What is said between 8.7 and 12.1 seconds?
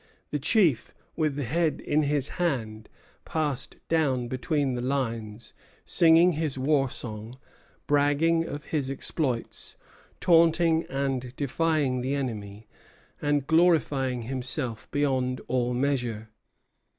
exploits, taunting and defying